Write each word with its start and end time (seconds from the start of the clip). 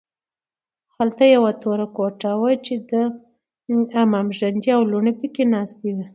هلته 0.97 1.23
یوه 1.35 1.51
توره 1.61 1.87
کوټه 1.97 2.31
وه 2.41 2.51
چې 2.65 2.73
د 2.89 2.91
عمه 3.97 4.19
نګورانې 4.27 4.69
او 4.75 4.81
لوڼې 4.91 5.13
پکې 5.19 5.43
ناستې 5.53 5.89
وې 5.95 6.07